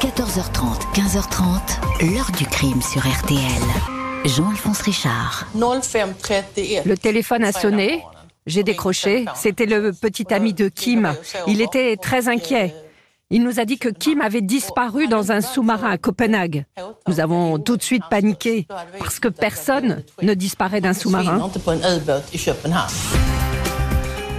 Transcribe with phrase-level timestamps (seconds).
[0.00, 3.40] 14h30, 15h30, l'heure du crime sur RTL.
[4.26, 5.46] Jean-Alphonse Richard.
[5.54, 8.02] Le téléphone a sonné.
[8.46, 9.24] J'ai décroché.
[9.34, 11.14] C'était le petit ami de Kim.
[11.46, 12.74] Il était très inquiet.
[13.30, 16.66] Il nous a dit que Kim avait disparu dans un sous-marin à Copenhague.
[17.08, 18.66] Nous avons tout de suite paniqué
[18.98, 21.50] parce que personne ne disparaît d'un sous-marin.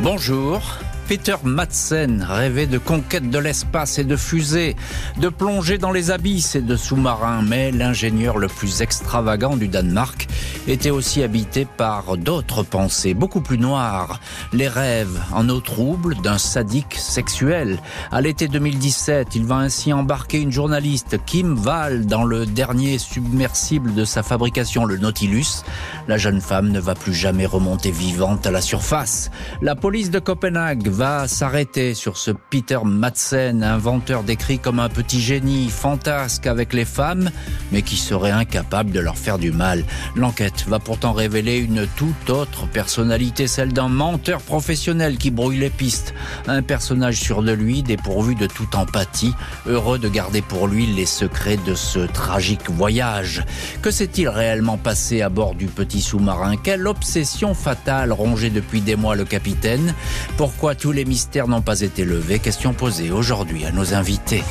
[0.02, 0.62] Bonjour.
[1.08, 4.76] Peter Madsen rêvait de conquête de l'espace et de fusées,
[5.18, 10.28] de plonger dans les abysses et de sous-marins, mais l'ingénieur le plus extravagant du Danemark
[10.68, 14.20] était aussi habité par d'autres pensées, beaucoup plus noires,
[14.52, 17.80] les rêves en eau trouble d'un sadique sexuel.
[18.12, 23.94] À l'été 2017, il va ainsi embarquer une journaliste, Kim Wall, dans le dernier submersible
[23.94, 25.64] de sa fabrication, le Nautilus.
[26.10, 29.32] La jeune femme ne va plus jamais remonter vivante à la surface.
[29.62, 35.22] La police de Copenhague va s'arrêter sur ce Peter Madsen, inventeur décrit comme un petit
[35.22, 37.30] génie fantasque avec les femmes,
[37.72, 39.84] mais qui serait incapable de leur faire du mal.
[40.16, 45.70] L'enquête va pourtant révéler une toute autre personnalité, celle d'un menteur professionnel qui brouille les
[45.70, 46.16] pistes.
[46.48, 49.36] Un personnage sûr de lui, dépourvu de toute empathie,
[49.68, 53.44] heureux de garder pour lui les secrets de ce tragique voyage.
[53.84, 56.56] Que s'est-il réellement passé à bord du petit sous-marin?
[56.58, 59.94] Quelle obsession fatale rongeait depuis des mois le capitaine?
[60.38, 64.42] Pourquoi tous les mystères n'ont pas été levés Question posée aujourd'hui à nos invités.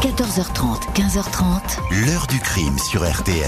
[0.00, 2.04] 14h30, 15h30.
[2.04, 3.46] L'heure du crime sur RTL.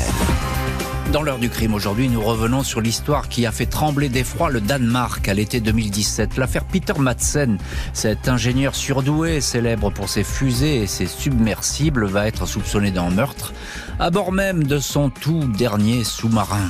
[1.13, 4.61] Dans l'heure du crime aujourd'hui, nous revenons sur l'histoire qui a fait trembler d'effroi le
[4.61, 6.37] Danemark à l'été 2017.
[6.37, 7.59] L'affaire Peter Madsen,
[7.95, 13.53] cet ingénieur surdoué, célèbre pour ses fusées et ses submersibles, va être soupçonné d'un meurtre
[13.99, 16.69] à bord même de son tout dernier sous-marin.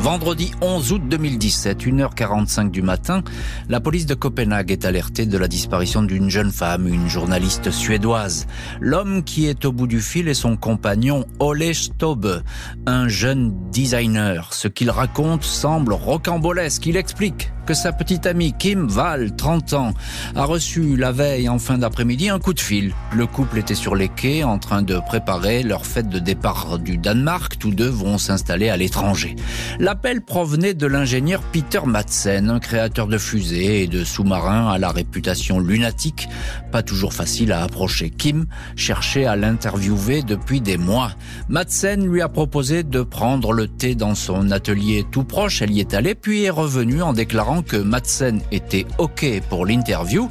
[0.00, 3.22] Vendredi 11 août 2017, 1h45 du matin,
[3.68, 8.46] la police de Copenhague est alertée de la disparition d'une jeune femme, une journaliste suédoise.
[8.80, 12.42] L'homme qui est au bout du fil est son compagnon Ole Stobe,
[12.86, 14.54] un jeune designer.
[14.54, 16.86] Ce qu'il raconte semble rocambolesque.
[16.86, 19.94] Il explique que sa petite amie Kim Val, 30 ans,
[20.34, 22.92] a reçu la veille en fin d'après-midi un coup de fil.
[23.14, 26.98] Le couple était sur les quais en train de préparer leur fête de départ du
[26.98, 27.58] Danemark.
[27.60, 29.36] Tous deux vont s'installer à l'étranger.
[29.78, 34.90] L'appel provenait de l'ingénieur Peter Madsen, un créateur de fusées et de sous-marins à la
[34.90, 36.28] réputation lunatique,
[36.72, 38.10] pas toujours facile à approcher.
[38.10, 41.12] Kim cherchait à l'interviewer depuis des mois.
[41.48, 45.62] Madsen lui a proposé de prendre le thé dans son atelier tout proche.
[45.62, 50.30] Elle y est allée, puis est revenue en déclarant que Madsen était OK pour l'interview,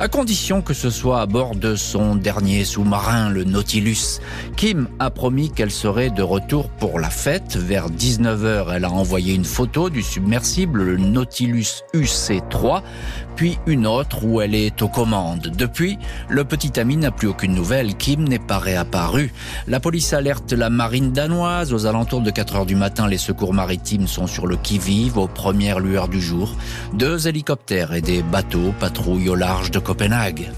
[0.00, 4.20] à condition que ce soit à bord de son dernier sous-marin, le Nautilus.
[4.56, 7.56] Kim a promis qu'elle serait de retour pour la fête.
[7.56, 12.82] Vers 19h, elle a envoyé une photo du submersible, le Nautilus UC3,
[13.36, 15.52] puis une autre où elle est aux commandes.
[15.56, 15.98] Depuis,
[16.28, 17.94] le petit ami n'a plus aucune nouvelle.
[17.96, 19.32] Kim n'est pas réapparu.
[19.66, 21.72] La police alerte la marine danoise.
[21.72, 25.28] Aux alentours de 4 heures du matin, les secours maritimes sont sur le qui-vive aux
[25.28, 26.54] premières lueurs du jour.
[26.94, 30.50] Deux hélicoptères et des bateaux patrouillent au large de Copenhague.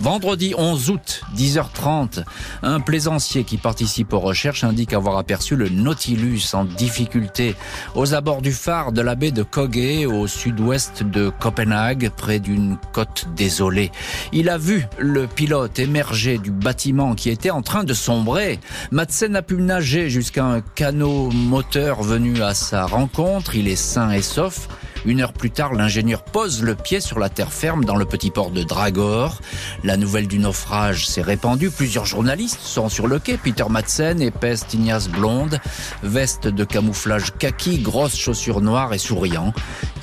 [0.00, 2.22] Vendredi 11 août, 10h30,
[2.62, 7.54] un plaisancier qui participe aux recherches indique avoir aperçu le Nautilus en difficulté
[7.94, 12.76] aux abords du phare de la baie de Kogge au sud-ouest de Copenhague, près d'une
[12.92, 13.90] côte désolée.
[14.32, 18.60] Il a vu le pilote émerger du bâtiment qui était en train de sombrer.
[18.90, 23.54] Madsen a pu nager jusqu'à un canot moteur venu à sa rencontre.
[23.54, 24.68] Il est sain et sauf.
[25.06, 28.32] Une heure plus tard, l'ingénieur pose le pied sur la terre ferme dans le petit
[28.32, 29.40] port de Dragor.
[29.84, 31.70] La nouvelle du naufrage s'est répandue.
[31.70, 33.36] Plusieurs journalistes sont sur le quai.
[33.36, 35.60] Peter Madsen, épaisse tignasse blonde,
[36.02, 39.54] veste de camouflage kaki, grosses chaussures noires et souriant.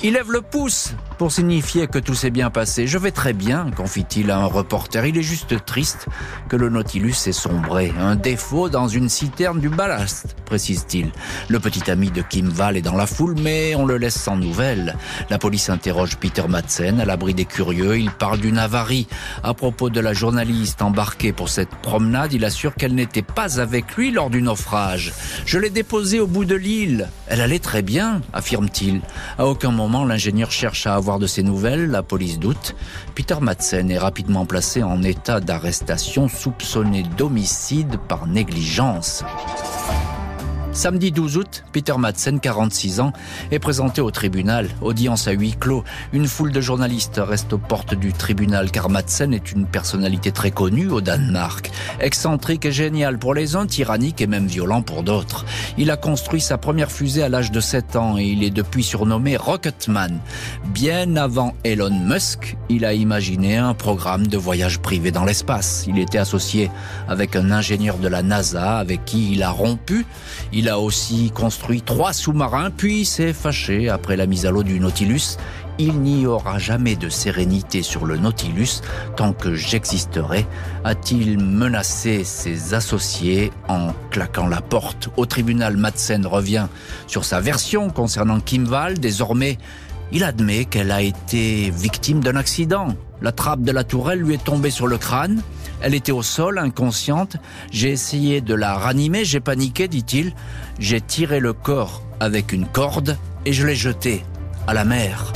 [0.06, 2.86] Il lève le pouce pour signifier que tout s'est bien passé.
[2.86, 5.06] Je vais très bien, confie-t-il à un reporter.
[5.06, 6.08] Il est juste triste
[6.50, 7.90] que le Nautilus ait sombré.
[7.98, 11.10] Un défaut dans une citerne du ballast, précise-t-il.
[11.48, 14.36] Le petit ami de Kim Val est dans la foule, mais on le laisse sans
[14.36, 14.94] nouvelles.
[15.30, 17.96] La police interroge Peter Madsen à l'abri des curieux.
[17.98, 19.06] Il parle d'une avarie.
[19.42, 23.96] À propos de la journaliste embarquée pour cette promenade, il assure qu'elle n'était pas avec
[23.96, 25.14] lui lors du naufrage.
[25.46, 27.08] Je l'ai déposée au bout de l'île.
[27.26, 29.00] Elle allait très bien, affirme-t-il.
[29.38, 31.88] À aucun moment, l'ingénieur cherche à avoir de ses nouvelles.
[31.88, 32.74] La police doute.
[33.14, 39.22] Peter Madsen est rapidement placé en état d'arrestation, soupçonné d'homicide par négligence.
[40.74, 43.12] Samedi 12 août, Peter Madsen, 46 ans,
[43.52, 44.68] est présenté au tribunal.
[44.82, 45.84] Audience à huis clos.
[46.12, 50.50] Une foule de journalistes reste aux portes du tribunal car Madsen est une personnalité très
[50.50, 51.70] connue au Danemark.
[52.00, 55.46] Excentrique et génial pour les uns, tyrannique et même violent pour d'autres.
[55.78, 58.82] Il a construit sa première fusée à l'âge de 7 ans et il est depuis
[58.82, 60.18] surnommé Rocketman.
[60.66, 65.84] Bien avant Elon Musk, il a imaginé un programme de voyage privé dans l'espace.
[65.86, 66.68] Il était associé
[67.08, 70.04] avec un ingénieur de la NASA avec qui il a rompu.
[70.68, 75.36] A aussi construit trois sous-marins, puis s'est fâché après la mise à l'eau du Nautilus.
[75.78, 78.80] Il n'y aura jamais de sérénité sur le Nautilus
[79.16, 80.46] tant que j'existerai,
[80.84, 85.08] a-t-il menacé ses associés en claquant la porte.
[85.16, 86.68] Au tribunal, Madsen revient
[87.08, 89.00] sur sa version concernant Kim Wall.
[89.00, 89.58] Désormais,
[90.12, 92.88] il admet qu'elle a été victime d'un accident.
[93.20, 95.42] La trappe de la tourelle lui est tombée sur le crâne.
[95.80, 97.36] Elle était au sol, inconsciente.
[97.70, 100.32] J'ai essayé de la ranimer, j'ai paniqué, dit-il.
[100.78, 104.24] J'ai tiré le corps avec une corde et je l'ai jeté
[104.66, 105.32] à la mer.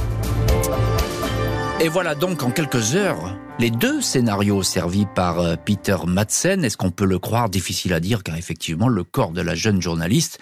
[1.81, 6.65] Et voilà donc en quelques heures les deux scénarios servis par euh, Peter Madsen.
[6.65, 9.83] Est-ce qu'on peut le croire Difficile à dire car effectivement le corps de la jeune
[9.83, 10.39] journaliste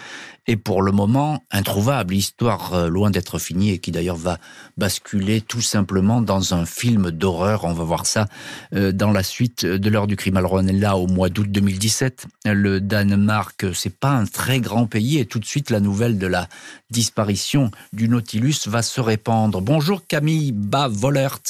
[0.46, 2.14] est pour le moment introuvable.
[2.14, 4.38] Histoire euh, loin d'être finie et qui d'ailleurs va
[4.76, 7.64] basculer tout simplement dans un film d'horreur.
[7.64, 8.26] On va voir ça
[8.74, 10.36] euh, dans la suite de l'heure du crime.
[10.36, 12.26] Alors on au mois d'août 2017.
[12.44, 16.26] Le Danemark, c'est pas un très grand pays et tout de suite la nouvelle de
[16.26, 16.48] la
[16.90, 19.62] disparition du Nautilus va se répandre.
[19.62, 21.40] Bonjour Camille Bavolert.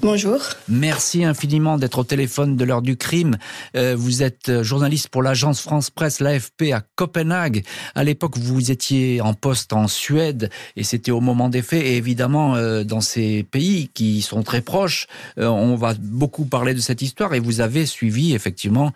[0.00, 0.38] Bonjour.
[0.68, 3.36] Merci infiniment d'être au téléphone de l'heure du crime.
[3.76, 7.64] Euh, vous êtes journaliste pour l'agence France Presse, l'AFP à Copenhague.
[7.94, 11.82] À l'époque, vous étiez en poste en Suède et c'était au moment des faits.
[11.84, 15.08] Et évidemment, euh, dans ces pays qui sont très proches,
[15.38, 18.92] euh, on va beaucoup parler de cette histoire et vous avez suivi effectivement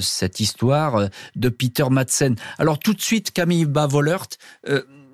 [0.00, 2.36] cette histoire de Peter Madsen.
[2.58, 4.26] Alors tout de suite, Camille Bavolert,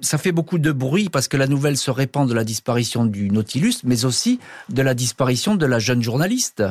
[0.00, 3.30] ça fait beaucoup de bruit parce que la nouvelle se répand de la disparition du
[3.30, 6.62] Nautilus, mais aussi de la disparition de la jeune journaliste.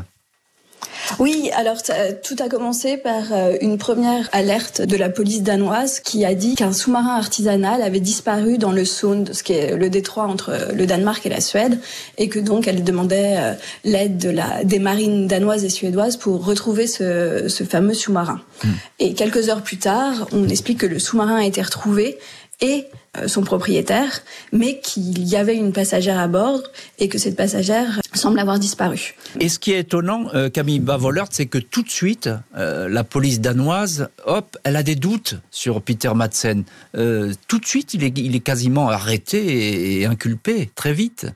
[1.19, 1.77] Oui, alors
[2.23, 6.55] tout a commencé par euh, une première alerte de la police danoise qui a dit
[6.55, 10.85] qu'un sous-marin artisanal avait disparu dans le Sound, ce qui est le détroit entre le
[10.85, 11.79] Danemark et la Suède,
[12.17, 13.53] et que donc elle demandait euh,
[13.85, 18.41] l'aide de la, des marines danoises et suédoises pour retrouver ce, fameux sous-marin.
[18.63, 18.71] Hmm.
[18.99, 22.17] Et quelques heures plus tard, on explique que le sous-marin a été retrouvé
[22.59, 24.21] et euh, son propriétaire,
[24.51, 26.61] mais qu'il y avait une passagère à bord
[26.99, 29.15] et que cette passagère semble avoir disparu.
[29.39, 33.03] Et ce qui est étonnant, euh, Camille Bavolert, c'est que tout de suite, euh, la
[33.03, 36.63] police danoise, hop, elle a des doutes sur Peter Madsen.
[36.93, 41.27] tout de suite, il est, il est quasiment arrêté et, inculpé, très vite.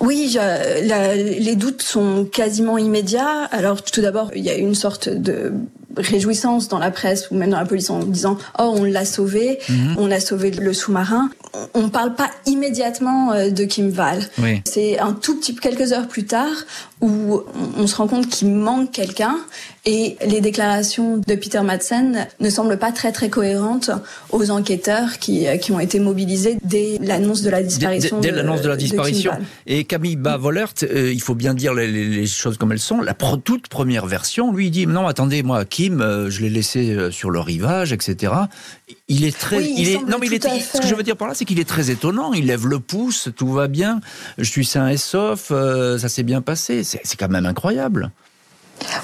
[0.00, 0.36] Oui,
[0.82, 3.44] les doutes sont quasiment immédiats.
[3.50, 5.52] Alors tout d'abord, il y a une sorte de
[5.96, 9.58] réjouissance dans la presse ou même dans la police en disant oh on l'a sauvé,
[9.68, 9.96] mhm.
[9.98, 11.30] on a sauvé le sous-marin.
[11.74, 14.22] On ne parle pas immédiatement euh, de Kim Val.
[14.66, 16.54] C'est un tout petit quelques heures plus tard
[17.00, 17.42] où
[17.76, 19.36] on se rend compte qu'il manque quelqu'un
[19.86, 23.90] et les déclarations de Peter Madsen ne semblent pas très très cohérentes
[24.30, 28.20] aux enquêteurs qui, euh, qui ont été mobilisés dès l'annonce de la disparition.
[28.20, 29.32] Dès, l'annonce de la disparition.
[29.66, 33.00] et Camille Bavolert, euh, il faut bien dire les, choses comme elles sont.
[33.00, 37.10] La toute première version, lui, il dit non, attendez, moi, Kim, euh, je l'ai laissé
[37.10, 38.32] sur le rivage, etc.
[39.08, 41.28] Il est très, il, est, non, mais il est, ce que je veux dire par
[41.28, 42.32] là, c'est qu'il est très étonnant.
[42.32, 44.00] Il lève le pouce, tout va bien.
[44.38, 46.84] Je suis sain et sauf, ça s'est bien passé.
[46.84, 48.10] C'est quand même incroyable.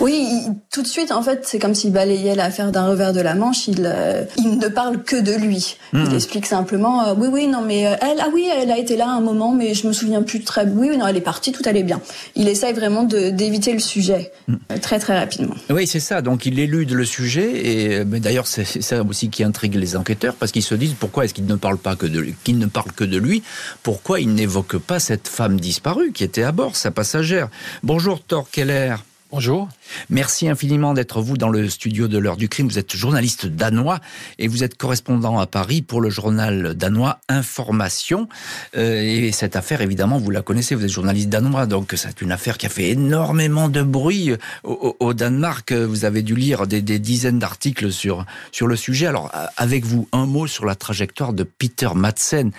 [0.01, 0.29] Oui,
[0.73, 3.69] tout de suite, en fait, c'est comme s'il balayait l'affaire d'un revers de la manche.
[3.69, 5.77] Il, euh, il ne parle que de lui.
[5.93, 6.15] Il hmm.
[6.15, 9.09] explique simplement, euh, oui, oui, non, mais euh, elle, ah oui, elle a été là
[9.09, 10.67] un moment, mais je me souviens plus très.
[10.67, 12.01] Oui, oui, non, elle est partie, tout allait bien.
[12.35, 14.57] Il essaye vraiment d'éviter le sujet hmm.
[14.81, 15.55] très très rapidement.
[15.71, 16.23] Oui, c'est ça.
[16.23, 20.35] Donc il élude le sujet, et mais d'ailleurs c'est ça aussi qui intrigue les enquêteurs
[20.35, 22.93] parce qu'ils se disent pourquoi est-ce qu'il ne parle pas que de qu'il ne parle
[22.93, 23.43] que de lui,
[23.83, 27.49] pourquoi il n'évoque pas cette femme disparue qui était à bord, sa passagère?
[27.83, 28.97] Bonjour Thor Keller.
[29.35, 29.69] Bonjour.
[30.11, 32.69] Merci infiniment d'être vous dans le studio de l'heure du crime.
[32.69, 33.99] Vous êtes journaliste danois
[34.39, 38.29] et vous êtes correspondant à Paris pour le journal danois Information.
[38.77, 42.31] Euh, et cette affaire, évidemment, vous la connaissez, vous êtes journaliste danois, donc c'est une
[42.31, 44.31] affaire qui a fait énormément de bruit
[44.63, 45.73] au, Danemark.
[45.73, 49.09] Vous avez dû lire des, dizaines d'articles sur, sur le sujet.
[49.09, 52.53] Alors, avec vous, un mot sur la trajectoire de Peter Madsen.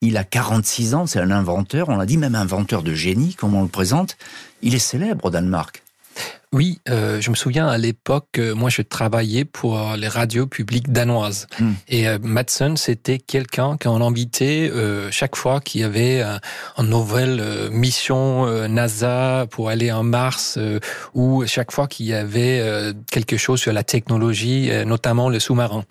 [0.00, 3.54] Il a 46 ans, c'est un inventeur, on l'a dit même inventeur de génie, comme
[3.54, 4.16] on le présente.
[4.62, 5.83] Il est célèbre au Danemark.
[6.54, 10.92] Oui, euh, je me souviens à l'époque, euh, moi je travaillais pour les radios publiques
[10.92, 11.48] danoises.
[11.58, 11.72] Hmm.
[11.88, 16.22] Et euh, Madsen, c'était quelqu'un qu'on invitait euh, chaque fois qu'il y avait
[16.78, 17.42] une nouvelle
[17.72, 20.56] mission NASA pour aller en Mars
[21.12, 22.62] ou chaque fois qu'il y avait
[23.10, 25.82] quelque chose sur la technologie, notamment le sous-marin.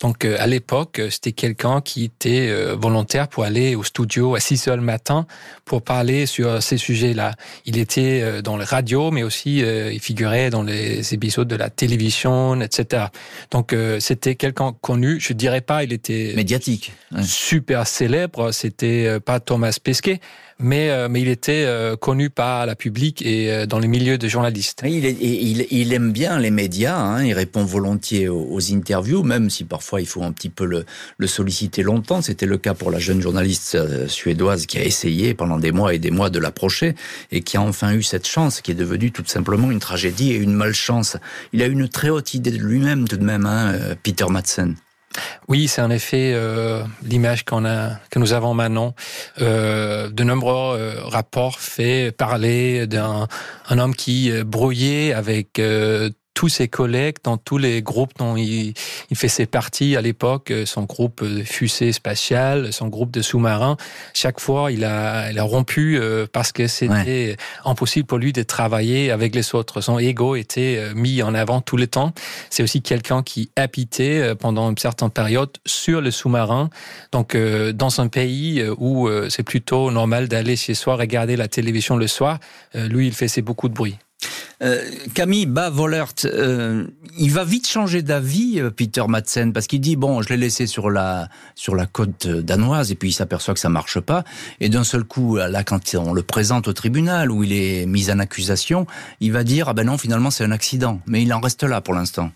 [0.00, 4.76] Donc à l'époque, c'était quelqu'un qui était volontaire pour aller au studio à 6 heures
[4.76, 5.26] le matin
[5.64, 7.32] pour parler sur ces sujets-là.
[7.66, 12.60] Il était dans les radios, mais aussi il figurait dans les épisodes de la télévision,
[12.60, 13.04] etc.
[13.50, 15.18] Donc euh, c'était quelqu'un connu.
[15.18, 16.92] Je dirais pas, il était médiatique,
[17.22, 18.52] super célèbre.
[18.52, 20.20] C'était euh, pas Thomas Pesquet,
[20.62, 24.18] mais, euh, mais il était euh, connu par la public et euh, dans les milieux
[24.18, 24.82] de journalistes.
[24.84, 29.64] Il, il, il aime bien les médias, hein, il répond volontiers aux, interviews, même si
[29.64, 30.84] parfois il faut un petit peu le,
[31.18, 32.22] le solliciter longtemps.
[32.22, 33.76] C'était le cas pour la jeune journaliste
[34.08, 36.94] suédoise qui a essayé pendant des mois et des mois de l'approcher
[37.32, 40.36] et qui a enfin eu cette chance qui est devenue tout simplement une tragédie et
[40.36, 41.16] une malchance.
[41.52, 44.76] Il a une très haute idée de lui-même tout de même, hein, Peter Madsen.
[45.48, 48.94] Oui, c'est en effet euh, l'image qu'on a, que nous avons maintenant.
[49.40, 53.28] Euh, de nombreux euh, rapports fait parler d'un
[53.68, 55.60] un homme qui brouillait avec
[56.42, 58.74] tous ses collègues dans tous les groupes dont il,
[59.10, 63.76] il faisait partie à l'époque, euh, son groupe de fusée spatiale, son groupe de sous-marins.
[64.12, 68.42] Chaque fois, il a, il a rompu euh, parce que c'était impossible pour lui de
[68.42, 69.80] travailler avec les autres.
[69.80, 72.12] Son ego était euh, mis en avant tout le temps.
[72.50, 76.70] C'est aussi quelqu'un qui habitait pendant une certaine période sur le sous-marin.
[77.12, 82.08] Donc, dans un pays où c'est plutôt normal d'aller chez soi regarder la télévision le
[82.08, 82.40] soir,
[82.74, 83.96] lui, il faisait beaucoup de bruit.
[84.62, 86.86] Euh, Camille Bavolert, euh,
[87.18, 90.66] il va vite changer d'avis, euh, Peter Madsen, parce qu'il dit bon, je l'ai laissé
[90.66, 94.22] sur la sur la côte danoise, et puis il s'aperçoit que ça marche pas,
[94.60, 98.10] et d'un seul coup, là, quand on le présente au tribunal où il est mis
[98.10, 98.86] en accusation,
[99.20, 101.80] il va dire ah ben non, finalement c'est un accident, mais il en reste là
[101.80, 102.30] pour l'instant.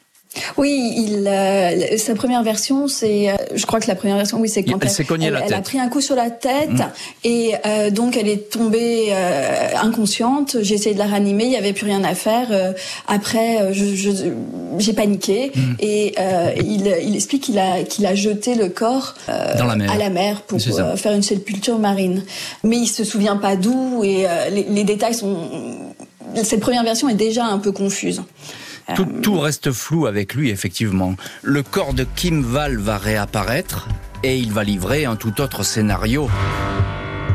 [0.56, 4.48] Oui, il, euh, sa première version, c'est, euh, je crois que la première version, oui,
[4.48, 6.84] c'est quand elle, elle, elle, a pris un coup sur la tête mm.
[7.24, 9.12] et euh, donc elle est tombée
[9.80, 10.56] inconsciente.
[10.60, 12.48] J'ai essayé de la ranimer, il y avait plus rien à faire.
[13.06, 14.34] après, je,
[14.78, 15.60] j'ai paniqué mm.
[15.80, 16.14] et
[16.58, 19.14] il, il, explique qu'il a qu'il a jeté le corps
[19.58, 19.90] Dans la mer.
[19.90, 22.24] à la mer pour faire une sépulture marine.
[22.62, 25.36] Mais il se souvient pas d'où et les, les détails sont.
[26.42, 28.22] Cette première version est déjà un peu confuse.
[28.94, 31.16] Tout, reste flou avec lui, effectivement.
[31.42, 33.88] Le corps de Kim Val va réapparaître
[34.22, 36.30] et il va livrer un tout autre scénario.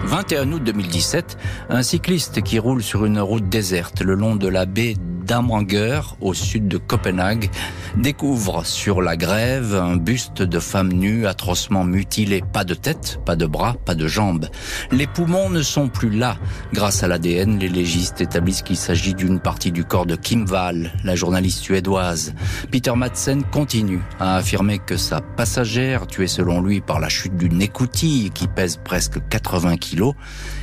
[0.05, 1.37] 21 août 2017,
[1.69, 4.95] un cycliste qui roule sur une route déserte le long de la baie
[5.31, 7.49] d'Amanger, au sud de Copenhague,
[7.95, 12.43] découvre sur la grève un buste de femme nue atrocement mutilée.
[12.51, 14.49] Pas de tête, pas de bras, pas de jambes.
[14.91, 16.35] Les poumons ne sont plus là.
[16.73, 20.91] Grâce à l'ADN, les légistes établissent qu'il s'agit d'une partie du corps de Kim Wall,
[21.05, 22.33] la journaliste suédoise.
[22.69, 27.61] Peter Madsen continue à affirmer que sa passagère, tuée selon lui par la chute d'une
[27.61, 30.13] écoutille qui pèse presque 80 kilos,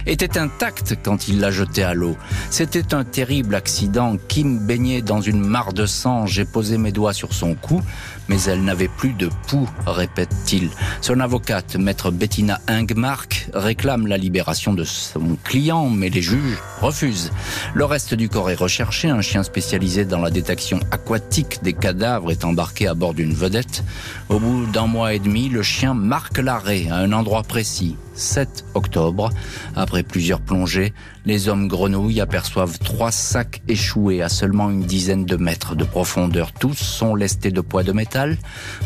[0.05, 2.19] était intacte quand il l'a jetée à l'eau.
[2.51, 4.17] C'était un terrible accident.
[4.29, 6.27] Kim baignait dans une mare de sang.
[6.27, 7.81] J'ai posé mes doigts sur son cou,
[8.29, 10.71] mais elle n'avait plus de pouls, répète-t-il.
[11.01, 17.31] Son avocate, maître Bettina Ingmark, réclame la libération de son client, mais les juges refusent.
[17.75, 19.09] Le reste du corps est recherché.
[19.09, 23.85] Un chien spécialisé dans la détection aquatique des cadavres est embarqué à bord d'une vedette.
[24.29, 27.97] Au bout d'un mois et demi, le chien marque l'arrêt à un endroit précis.
[28.19, 29.31] 7 octobre.
[29.77, 30.93] Après plusieurs plongées,
[31.25, 36.53] les hommes grenouilles aperçoivent trois sacs échoués à seulement une dizaine de mètres de profondeur.
[36.53, 38.18] Tous sont lestés de poids de métal.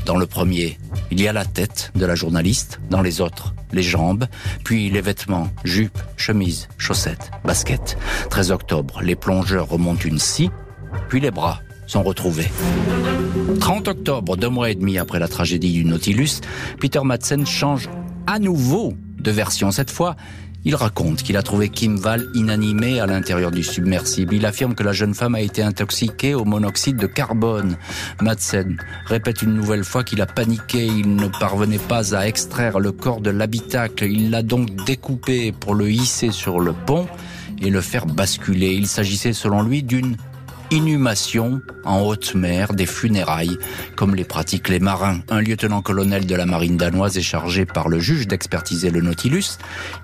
[0.04, 0.78] Dans le premier,
[1.10, 2.80] il y a la tête de la journaliste.
[2.90, 4.26] Dans les autres, les jambes,
[4.64, 7.96] puis les vêtements, jupes, chemises, chaussettes, baskets.
[8.28, 10.50] 13 octobre, les plongeurs remontent une scie,
[11.08, 12.50] puis les bras sont retrouvés.
[13.60, 16.40] 30 octobre, deux mois et demi après la tragédie du Nautilus,
[16.78, 17.88] Peter Madsen change
[18.26, 19.70] à nouveau de version.
[19.70, 20.16] Cette fois,
[20.64, 24.34] il raconte qu'il a trouvé Kim Val inanimée à l'intérieur du submersible.
[24.34, 27.76] Il affirme que la jeune femme a été intoxiquée au monoxyde de carbone.
[28.20, 28.76] Madsen
[29.06, 30.86] répète une nouvelle fois qu'il a paniqué.
[30.86, 34.04] Il ne parvenait pas à extraire le corps de l'habitacle.
[34.04, 37.08] Il l'a donc découpé pour le hisser sur le pont
[37.60, 38.72] et le faire basculer.
[38.72, 40.16] Il s'agissait selon lui d'une
[40.72, 43.58] inhumation en haute mer, des funérailles,
[43.94, 45.20] comme les pratiquent les marins.
[45.28, 49.58] Un lieutenant-colonel de la marine danoise est chargé par le juge d'expertiser le Nautilus.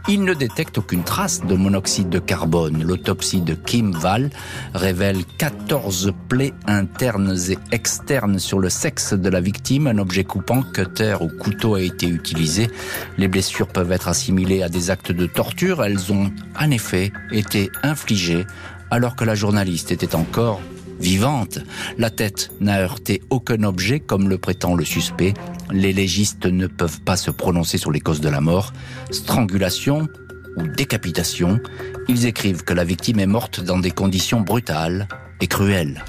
[0.09, 2.83] Il ne détecte aucune trace de monoxyde de carbone.
[2.83, 4.29] L'autopsie de Kim Val
[4.75, 9.87] révèle 14 plaies internes et externes sur le sexe de la victime.
[9.87, 12.69] Un objet coupant, cutter ou couteau a été utilisé.
[13.17, 15.83] Les blessures peuvent être assimilées à des actes de torture.
[15.83, 18.45] Elles ont en effet été infligées
[18.91, 20.61] alors que la journaliste était encore
[21.01, 21.61] vivante.
[21.97, 25.35] La tête n'a heurté aucun objet comme le prétend le suspect.
[25.71, 28.73] Les légistes ne peuvent pas se prononcer sur les causes de la mort.
[29.11, 30.09] Strangulation
[30.57, 31.61] ou décapitation.
[32.09, 35.09] Ils écrivent que la victime est morte dans des conditions brutales
[35.41, 36.05] et cruelles.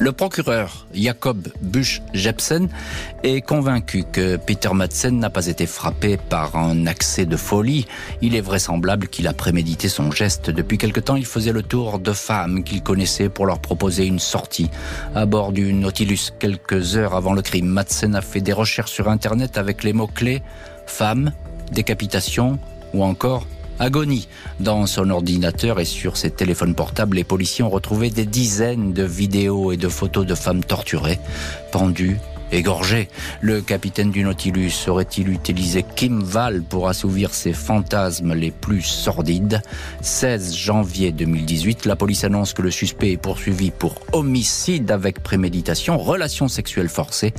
[0.00, 2.70] Le procureur Jacob Busch Jepsen
[3.22, 7.86] est convaincu que Peter Madsen n'a pas été frappé par un accès de folie.
[8.22, 10.48] Il est vraisemblable qu'il a prémédité son geste.
[10.48, 14.20] Depuis quelque temps, il faisait le tour de femmes qu'il connaissait pour leur proposer une
[14.20, 14.70] sortie.
[15.14, 19.10] À bord du Nautilus, quelques heures avant le crime, Madsen a fait des recherches sur
[19.10, 20.42] Internet avec les mots-clés
[20.86, 21.32] femme,
[21.72, 22.58] décapitation
[22.94, 23.46] ou encore
[23.80, 24.28] agonie.
[24.60, 29.02] Dans son ordinateur et sur ses téléphones portables, les policiers ont retrouvé des dizaines de
[29.02, 31.18] vidéos et de photos de femmes torturées,
[31.72, 32.18] pendues,
[32.52, 33.08] égorgées.
[33.40, 39.62] Le capitaine du Nautilus aurait-il utilisé Kim Val pour assouvir ses fantasmes les plus sordides?
[40.02, 45.98] 16 janvier 2018, la police annonce que le suspect est poursuivi pour homicide avec préméditation,
[45.98, 47.32] relations sexuelles forcées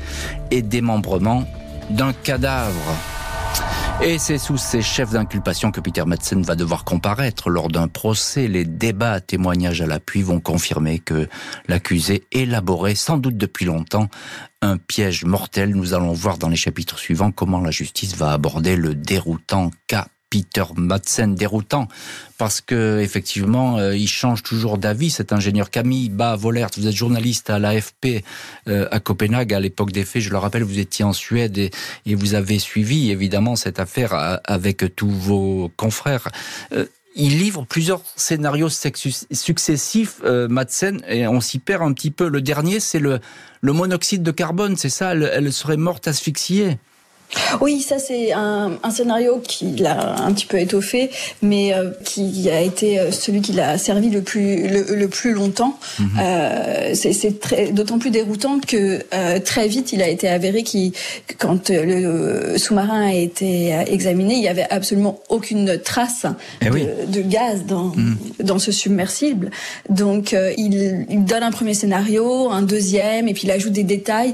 [0.50, 1.46] et démembrement
[1.90, 2.96] d'un cadavre.
[4.04, 8.48] Et c'est sous ces chefs d'inculpation que Peter Madsen va devoir comparaître lors d'un procès.
[8.48, 11.30] Les débats, témoignages à l'appui vont confirmer que
[11.68, 14.10] l'accusé élaborait, sans doute depuis longtemps,
[14.64, 15.76] un piège mortel.
[15.76, 20.08] Nous allons voir dans les chapitres suivants comment la justice va aborder le déroutant cas
[20.32, 21.88] Peter Madsen déroutant.
[22.40, 26.96] Parce que effectivement euh, il change toujours d'avis cet ingénieur Camille Ba Volert vous êtes
[26.96, 28.24] journaliste à l'AFP
[28.68, 30.24] euh, à Copenhague à l'époque des faits.
[30.24, 31.70] Je le rappelle vous étiez en Suède et,
[32.16, 36.30] vous avez suivi évidemment cette affaire euh, avec tous vos confrères.
[37.16, 42.30] Il livre plusieurs scénarios successifs, Madsen, et on s'y perd un petit peu.
[42.30, 43.20] Le dernier, c'est le,
[43.62, 46.78] monoxyde de carbone, c'est ça elle serait morte asphyxiée.
[47.62, 51.10] Oui, ça c'est un, un, scénario qui l'a un petit peu étoffé,
[51.42, 55.34] mais euh, qui a été euh, celui qui l'a servi le plus le, le plus
[55.34, 55.78] longtemps.
[56.00, 56.10] Mhm.
[56.20, 60.92] Euh, c'est d'autant plus déroutant que euh, très vite il a été avéré qu'il
[61.38, 66.26] quand le sous-marin a été examiné, il y avait absolument aucune trace
[66.62, 68.18] eh de, de, gaz dans mhm.
[68.44, 69.52] dans ce submersible.
[69.90, 73.84] Donc euh, il, il, donne un premier scénario, un deuxième, et puis il ajoute des
[73.84, 74.34] détails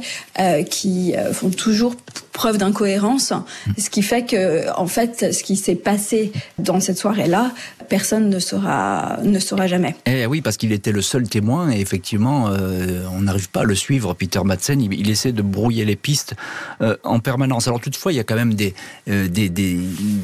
[0.70, 1.96] qui font toujours
[2.38, 3.34] preuve d'incohérence,
[3.80, 7.52] ce qui fait que, en fait, ce qui s'est passé dans cette soirée-là,
[7.90, 9.96] personne ne saura, ne saura jamais.
[10.06, 13.64] Eh oui, parce qu'il était le seul témoin et effectivement, euh, on n'arrive pas à
[13.64, 14.14] le suivre.
[14.14, 16.36] Peter Madsen, il, essaie de brouiller les pistes
[16.82, 17.68] euh, en permanence.
[17.68, 18.76] Alors toutefois, il y a quand même des,
[19.10, 19.80] euh, des, des,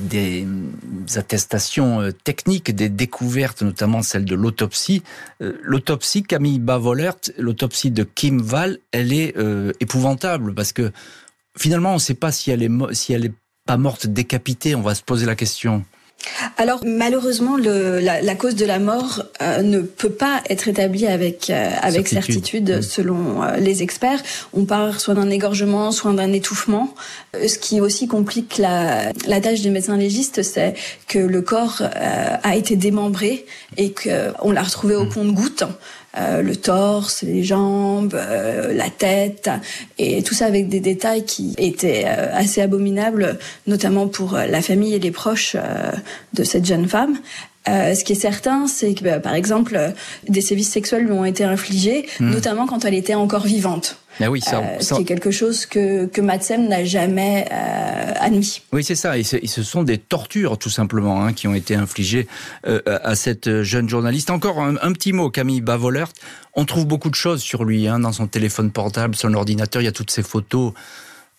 [0.08, 0.46] des,
[1.16, 5.02] attestations techniques, des découvertes, notamment celle de l'autopsie.
[5.40, 9.36] l'autopsie, Camille Bavolert, l'autopsie de Kim Val, elle est
[9.80, 10.92] épouvantable parce que
[11.58, 13.34] finalement, on ne sait pas si elle est si elle est
[13.66, 14.76] pas morte décapitée.
[14.76, 15.84] On va se poser la question.
[16.58, 21.06] Alors malheureusement, le, la, la, cause de la mort euh, ne peut pas être établie
[21.08, 24.22] avec euh, avec certitude, selon euh, les experts.
[24.54, 26.94] On parle soit d'un égorgement, soit d'un étouffement.
[27.34, 30.76] Ce qui aussi complique la, la tâche des médecins légistes, c'est
[31.08, 33.46] que le corps a été démembré
[33.78, 35.66] et qu'on l'a retrouvé au compte-gouttes.
[36.16, 39.50] Euh, le torse, les jambes, euh, la tête,
[39.98, 44.94] et tout ça avec des détails qui étaient euh, assez abominables, notamment pour la famille
[44.94, 45.56] et les proches
[46.34, 47.18] de cette jeune femme.
[47.70, 49.80] Euh, ce qui est certain, c'est que, bah, par exemple,
[50.28, 52.30] des sévices sexuels lui ont été infligés, mmh.
[52.30, 53.98] notamment quand elle était encore vivante.
[54.22, 58.14] Ah oui, ça, euh, ce qui est quelque chose que, que Madsen n'a jamais euh,
[58.20, 58.62] admis.
[58.72, 59.18] Oui, c'est ça.
[59.18, 62.28] Et, ce sont des tortures, tout simplement, hein, qui ont été infligées
[62.68, 64.30] euh, à cette jeune journaliste.
[64.30, 66.12] Encore un, petit mot, Camille Bavolert.
[66.56, 69.82] On trouve beaucoup de choses sur lui, hein, dans son téléphone portable, son ordinateur.
[69.82, 70.74] Il y a toutes ces photos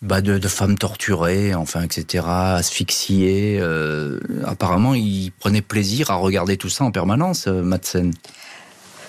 [0.01, 3.61] bah, de, de, femmes torturées, enfin, etc., asphyxiées.
[4.45, 8.11] Apparemment, il prenait plaisir à regarder tout ça en permanence, Madsen.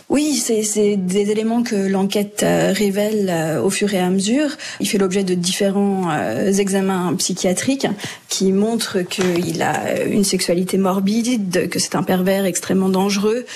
[0.08, 4.50] Oui, c'est des éléments que l'enquête euh, révèle euh, au fur et à mesure.
[4.78, 7.88] Il fait l'objet de différents euh, examens psychiatriques
[8.28, 13.46] qui montrent qu'il a une sexualité morbide, que c'est un pervers extrêmement dangereux,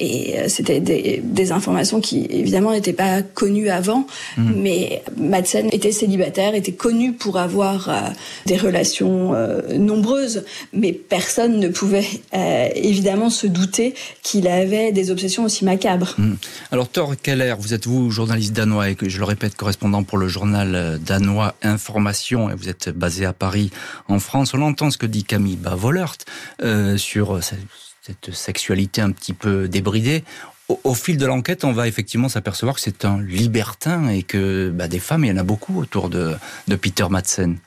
[0.00, 4.52] et euh, c'était des, des, informations qui évidemment n'étaient pas connues avant, mmh.
[4.56, 8.00] mais Madsen était célibataire, était connu pour avoir euh,
[8.46, 15.10] des relations euh, nombreuses, mais personne ne pouvait euh, évidemment se douter qu'il avait des
[15.10, 16.14] obsessions aussi macabres.
[16.16, 16.34] Mmh.
[16.72, 20.16] Alors Thor Keller, vous êtes vous journaliste danois et que je le répète correspondant pour
[20.16, 23.70] le journal danois Information et vous êtes basé à Paris
[24.08, 24.54] en France.
[24.54, 26.16] On entend ce que dit Camille Bavolert
[26.96, 27.58] sur cette
[28.32, 30.24] sexualité un petit peu débridée.
[30.84, 34.86] Au, fil de l'enquête, on va effectivement s'apercevoir que c'est un libertin et que bah,
[34.86, 36.36] des femmes, il y en a beaucoup autour de,
[36.80, 37.58] Peter Madsen.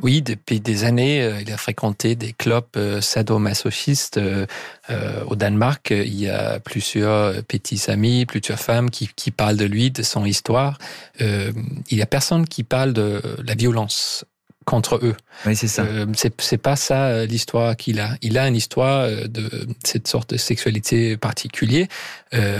[0.00, 4.46] Oui, depuis des années, euh, il a fréquenté des clubs euh, sadomasochistes euh,
[5.26, 5.90] au Danemark.
[5.90, 10.78] Il y a plusieurs petits amis, plusieurs femmes qui, parlent de lui, de son histoire.
[11.20, 11.52] il
[11.90, 14.24] y a personne qui parle de la violence
[14.66, 15.14] contre eux.
[15.46, 15.82] Oui, c'est ça.
[15.82, 16.06] Euh,
[16.38, 18.16] c'est pas ça euh, l'histoire qu'il a.
[18.20, 19.48] Il a une histoire euh, de
[19.84, 21.86] cette sorte de sexualité particulière.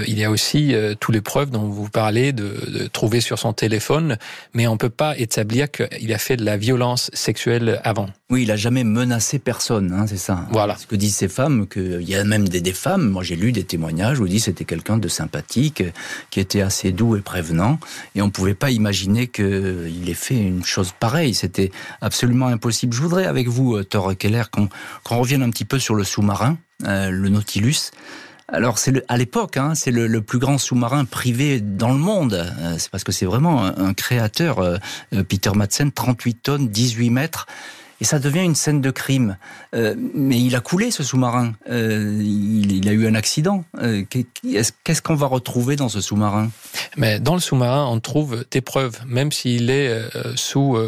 [0.07, 3.53] Il y a aussi toutes les preuves dont vous parlez de, de, trouver sur son
[3.53, 4.17] téléphone,
[4.55, 8.09] mais on peut pas établir qu'il a fait de la violence sexuelle avant.
[8.31, 10.47] Oui, il a jamais menacé personne, hein, c'est ça.
[10.51, 10.77] Voilà.
[10.77, 13.11] Ce que disent ces femmes, qu'il y a même des, des femmes.
[13.11, 15.83] Moi, j'ai lu des témoignages où dit c'était quelqu'un de sympathique,
[16.31, 17.79] qui était assez doux et prévenant,
[18.15, 21.35] et on pouvait pas imaginer qu'il ait fait une chose pareille.
[21.35, 22.95] C'était absolument impossible.
[22.95, 26.05] Je voudrais avec vous, euh, Thor Keller, qu'on qu revienne un petit peu sur le
[26.05, 27.91] sous-marin, euh, le Nautilus.
[28.49, 32.35] Alors c'est à l'époque, hein, c'est le, plus grand sous-marin privé dans le monde.
[32.35, 34.79] Euh, c'est parce que c'est vraiment un, créateur,
[35.29, 37.47] Peter Madsen, 38 tonnes, 18 mètres
[38.01, 39.37] et ça devient une scène de crime.
[39.75, 41.53] Euh, mais il a coulé ce sous-marin.
[41.71, 43.65] Euh, il, il, a eu un accident.
[43.81, 44.05] Euh,
[44.85, 46.51] Qu'est-ce qu'on va retrouver dans ce sous-marin?
[46.97, 49.91] Mais dans le sous-marin, on trouve des preuves, même s'il est
[50.37, 50.79] sous,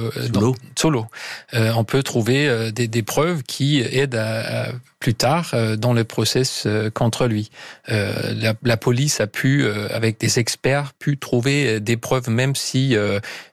[0.77, 1.07] sous l'eau.
[1.53, 6.05] On peut trouver des, des, preuves qui aident à, à plus tard euh, dans le
[6.05, 7.51] process euh, contre lui.
[7.89, 12.97] Euh, la, la, police a pu, avec des experts, pu trouver des preuves, même si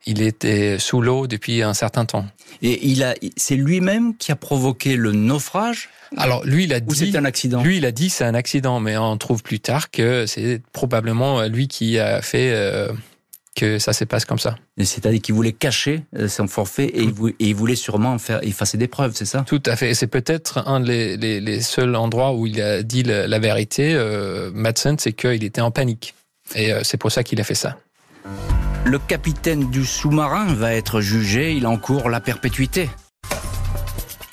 [0.05, 2.25] il était sous l'eau depuis un certain temps.
[2.61, 5.89] Et il a, c'est lui-même qui a provoqué le naufrage?
[6.17, 7.63] Alors lui, il a dit, c'est un accident?
[7.63, 11.43] Lui, il a dit c'est un accident, mais on trouve plus tard que c'est probablement
[11.43, 12.53] lui qui a fait
[13.55, 14.55] que ça se passe comme ça.
[14.77, 19.13] C'est-à-dire qu'il voulait cacher euh, son forfait et, il voulait sûrement faire effacer des preuves,
[19.15, 19.43] c'est ça?
[19.47, 19.93] Tout à fait.
[19.93, 23.93] C'est peut-être un des les, les, seuls endroits où il a dit la, la vérité,
[23.95, 26.13] euh, Madsen, c'est qu'il était en panique.
[26.53, 27.77] Et euh, c'est pour ça qu'il a fait ça.
[28.85, 32.89] Le capitaine du sous-marin va être jugé, il encourt la perpétuité.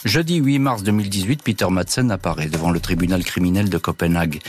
[0.05, 4.41] Jeudi 8 mars 2018, Peter Madsen apparaît devant le tribunal criminel de Copenhague.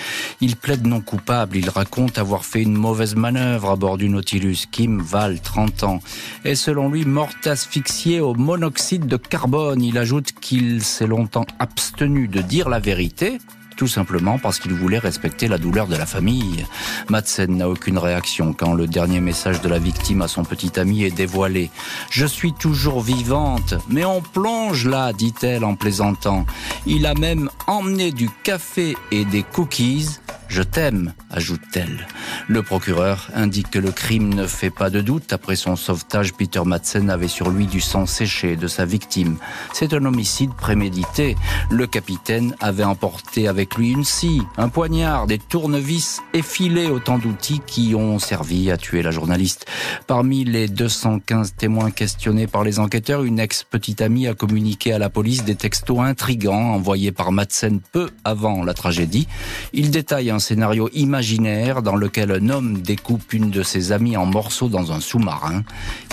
[0.41, 4.65] Il plaide non coupable, il raconte avoir fait une mauvaise manœuvre à bord du Nautilus.
[4.71, 5.99] Kim Val, 30 ans,
[6.43, 9.83] est selon lui morte asphyxiée au monoxyde de carbone.
[9.83, 13.37] Il ajoute qu'il s'est longtemps abstenu de dire la vérité,
[13.75, 16.65] tout simplement parce qu'il voulait respecter la douleur de la famille.
[17.09, 21.03] Madsen n'a aucune réaction quand le dernier message de la victime à son petit ami
[21.03, 21.71] est dévoilé.
[22.09, 26.45] Je suis toujours vivante, mais on plonge là, dit-elle en plaisantant.
[26.85, 30.19] Il a même emmené du café et des cookies.
[30.49, 32.05] Je t'aime, ajoute-t-elle.
[32.47, 35.33] Le procureur indique que le crime ne fait pas de doute.
[35.33, 39.37] Après son sauvetage, Peter Madsen avait sur lui du sang séché de sa victime.
[39.73, 41.35] C'est un homicide prémédité.
[41.71, 47.61] Le capitaine avait emporté avec lui une scie, un poignard, des tournevis effilés, autant d'outils
[47.65, 49.65] qui ont servi à tuer la journaliste.
[50.07, 55.09] Parmi les 215 témoins questionnés par les enquêteurs, une ex-petite amie a communiqué à la
[55.09, 59.27] police des textos intrigants envoyés par Madsen peu avant la tragédie.
[59.73, 64.25] Il détaille un scénario imaginaire dans lequel un homme découpe une de ses amies en
[64.25, 65.63] morceaux dans un sous-marin.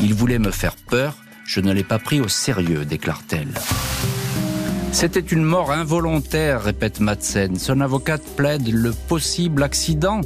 [0.01, 3.53] Il voulait me faire peur, je ne l'ai pas pris au sérieux, déclare-t-elle.
[4.93, 7.57] C'était une mort involontaire, répète Madsen.
[7.57, 10.21] Son avocate plaide le possible accident.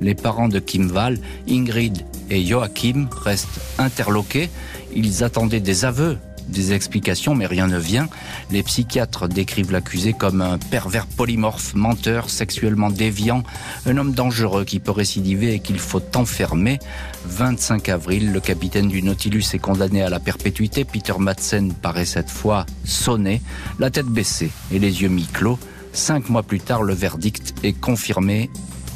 [0.00, 4.50] Les parents de Kim Val, Ingrid et Joachim, restent interloqués.
[4.94, 8.08] Ils attendaient des aveux des explications, mais rien ne vient.
[8.50, 13.42] Les psychiatres décrivent l'accusé comme un pervers polymorphe, menteur, sexuellement déviant,
[13.86, 16.78] un homme dangereux qui peut récidiver et qu'il faut enfermer.
[17.26, 20.84] 25 avril, le capitaine du Nautilus est condamné à la perpétuité.
[20.84, 23.40] Peter Madsen paraît cette fois sonné,
[23.78, 25.58] la tête baissée et les yeux mi-clos.
[25.92, 28.50] Cinq mois plus tard, le verdict est confirmé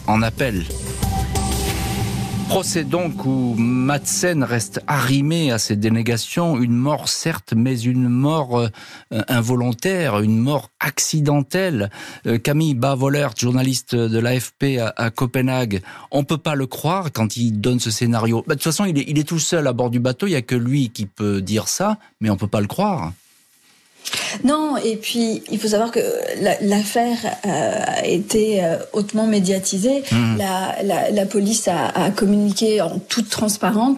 [0.06, 0.64] en appel.
[2.48, 8.58] Procès donc où Madsen reste arrimé à ses dénégations, une mort certes, mais une mort
[8.60, 8.68] euh,
[9.28, 11.90] involontaire, une mort accidentelle.
[12.26, 17.60] Euh, Camille Bavolert, journaliste de l'AFP à, Copenhague, on peut pas le croire quand il
[17.60, 18.44] donne ce scénario.
[18.46, 20.42] Bah, de toute façon, il est, tout seul à bord du bateau, il y a
[20.42, 23.12] que lui qui peut dire ça, mais on peut pas le croire.
[24.44, 26.00] Non, et puis il faut savoir que
[26.60, 30.02] l'affaire a été euh, hautement médiatisée.
[30.10, 30.38] Mmh.
[30.38, 33.96] La, la, la, police a, a, communiqué en toute transparence,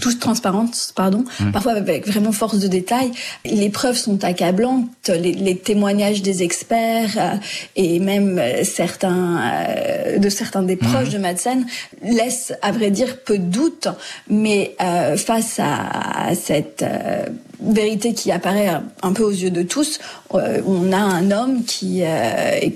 [0.00, 1.50] toute transparence, pardon, mmh.
[1.50, 3.10] parfois avec vraiment force de détail.
[3.44, 7.36] Les preuves sont accablantes, les, les témoignages des experts euh,
[7.76, 11.12] et même certains euh, de certains des proches mmh.
[11.12, 11.66] de Madsen
[12.02, 13.88] laissent, à vrai dire, peu de doute.
[14.28, 17.26] Mais euh, face à, à cette euh,
[17.60, 19.98] vérité qui apparaît un peu aux yeux de tous,
[20.34, 22.02] euh, on a un homme qui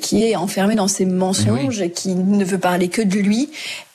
[0.00, 1.90] qui est enfermé dans ses mensonges, oui.
[1.90, 3.50] qui ne veut parler que de lui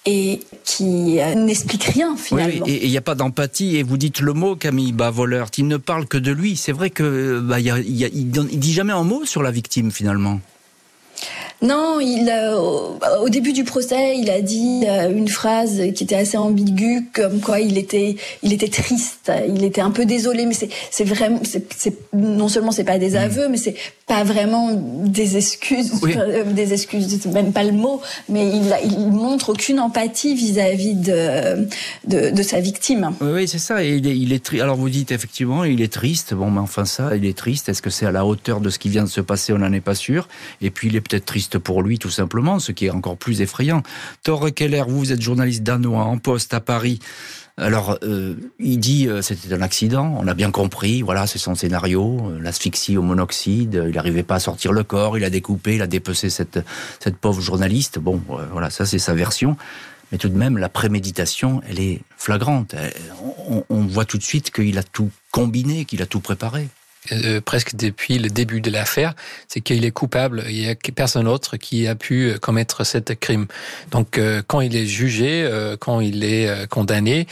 [0.05, 2.65] et qui euh, n'explique rien finalement.
[2.65, 3.77] Oui, et il n'y a pas d'empathie.
[3.77, 6.55] Et vous dites le mot Camille Bavoleur, il ne parle que de lui.
[6.55, 10.39] C'est vrai que bah, il, il dit jamais un mot sur la victime finalement.
[11.63, 12.29] Non, il
[13.21, 17.39] au, début du procès, il a dit euh, une phrase qui était assez ambiguë, comme
[17.39, 21.93] quoi il était, il était triste, il était un peu désolé, mais c'est, vraiment, c'est,
[22.13, 23.15] non seulement c'est pas des mm.
[23.15, 23.75] aveux, mais c'est
[24.07, 29.49] pas vraiment des excuses, euh, des excuses, même pas le mot, mais il, il montre
[29.49, 31.67] aucune empathie vis-à-vis de,
[32.07, 33.11] de, de, sa victime.
[33.21, 33.83] Oui, c'est ça.
[33.83, 34.59] Et il est, il est.
[34.59, 36.33] Alors vous dites effectivement, il est triste.
[36.33, 37.69] Bon, mais enfin ça, il est triste.
[37.69, 39.71] Est-ce que c'est à la hauteur de ce qui vient de se passer On n'en
[39.71, 40.27] est pas sûr.
[40.61, 43.41] Et puis il est peut-être triste pour lui tout simplement, ce qui est encore plus
[43.41, 43.83] effrayant.
[44.23, 46.99] Thor Keller, vous, êtes journaliste danois en poste à Paris.
[47.57, 51.53] Alors, euh, il dit euh, c'était un accident, on a bien compris, voilà, c'est son
[51.53, 55.75] scénario, euh, l'asphyxie au monoxyde, il n'arrivait pas à sortir le corps, il a découpé,
[55.75, 56.59] il a dépecé cette,
[56.99, 57.99] cette pauvre journaliste.
[57.99, 58.19] Bon,
[58.51, 59.55] voilà, ça c'est sa version.
[60.11, 62.75] Mais tout de même, la préméditation, elle est flagrante.
[63.69, 66.69] on voit tout de suite qu'il a tout combiné, qu'il a tout préparé.
[67.11, 69.13] Euh, presque depuis le début de l'affaire,
[69.47, 70.43] c'est qu'il est coupable.
[70.49, 73.47] Il n'y a personne autre qui a pu euh, commettre cet crime.
[73.91, 77.27] Donc, euh, quand il est jugé, quand il est condamné,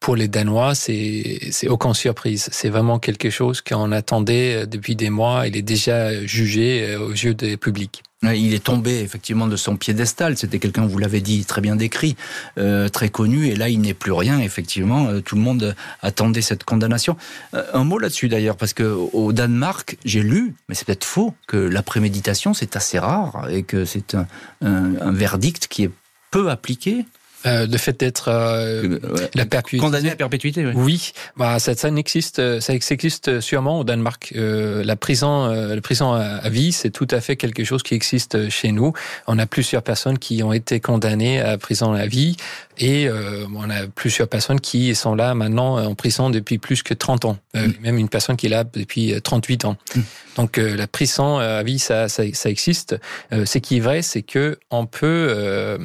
[0.00, 2.48] pour les Danois, c'est c'est aucune surprise.
[2.52, 5.46] C'est vraiment quelque chose qu'on attendait depuis des mois.
[5.46, 8.02] Il est déjà jugé aux yeux des publics.
[8.32, 10.36] Il est tombé effectivement de son piédestal.
[10.36, 12.16] C'était quelqu'un, vous l'avez dit, très bien décrit,
[12.58, 13.48] euh, très connu.
[13.48, 14.38] Et là, il n'est plus rien.
[14.40, 17.16] Effectivement, euh, tout le monde attendait cette condamnation.
[17.54, 21.34] Euh, un mot là-dessus d'ailleurs, parce que au Danemark, j'ai lu, mais c'est peut-être faux,
[21.46, 24.26] que la préméditation c'est assez rare et que c'est un,
[24.62, 25.90] un verdict qui est
[26.30, 27.04] peu appliqué.
[27.46, 28.98] Euh, le fait d'être euh,
[29.34, 29.84] la perpétuité.
[29.84, 30.72] Condamné à perpétuité, oui.
[30.74, 34.32] Oui, bah, ça, ça existe, ça existe sûrement au Danemark.
[34.36, 37.94] Euh, la prison, euh, la prison à, vie, c'est tout à fait quelque chose qui
[37.94, 38.92] existe chez nous.
[39.26, 42.36] On a plusieurs personnes qui ont été condamnées à prison à vie
[42.78, 46.94] et euh, on a plusieurs personnes qui sont là maintenant en prison depuis plus que
[46.94, 47.38] 30 ans.
[47.54, 47.60] Mm.
[47.82, 49.76] Même une personne qui est là depuis 38 ans.
[49.94, 50.00] Mm.
[50.36, 52.96] Donc la prison à vie, ça, ça, ça existe.
[53.30, 55.78] ce qui est vrai, c'est que on peut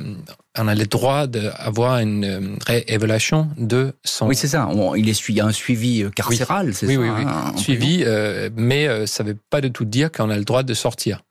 [0.59, 4.27] on a le droit d'avoir une euh, réévaluation de son.
[4.27, 4.69] Oui, c'est ça.
[4.95, 6.91] il, est, y a un suivi euh, carcéral, c'est ça.
[6.91, 7.23] Oui, oui, oui.
[7.25, 10.63] Hein, suivi, euh, mais ça ne veut pas de tout dire qu'on a le droit
[10.63, 11.23] de sortir.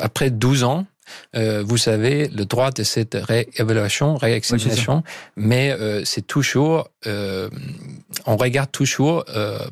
[0.00, 0.86] après 12 ans,
[1.34, 5.02] vous avez le droit de cette réévaluation, réexamination,
[5.36, 9.24] mais c'est toujours, on regarde toujours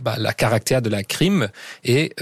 [0.02, 1.48] bah, la caractère de la crime
[1.84, 2.14] et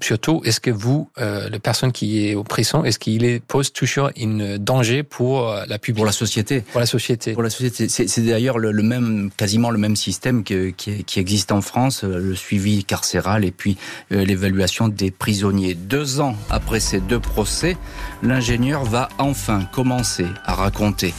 [0.00, 4.10] surtout, est-ce que vous, euh, la personne qui est au prison, est-ce qu'il pose toujours
[4.18, 5.98] un danger pour euh, la public?
[5.98, 6.60] Pour la société.
[6.60, 7.32] Pour la société.
[7.32, 7.88] Pour la société.
[7.88, 12.18] C'est d'ailleurs le, même, quasiment le même système que, qui, qui, existe en France, euh,
[12.18, 13.76] le suivi carcéral et puis
[14.12, 15.74] euh, l'évaluation des prisonniers.
[15.74, 17.76] Deux ans après ces deux procès,
[18.22, 21.12] l'ingénieur va enfin commencer à raconter.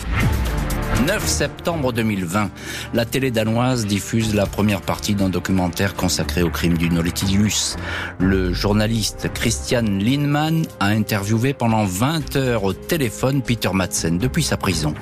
[1.07, 2.49] 9 septembre 2020,
[2.93, 7.75] la télé danoise diffuse la première partie d'un documentaire consacré au crime du Nautilus.
[8.19, 14.57] Le journaliste Christian Lindman a interviewé pendant 20 heures au téléphone Peter Madsen depuis sa
[14.57, 14.93] prison.